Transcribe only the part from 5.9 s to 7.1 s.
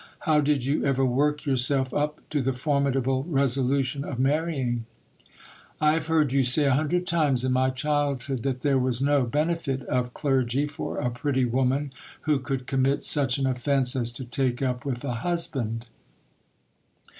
have heard you say a hundred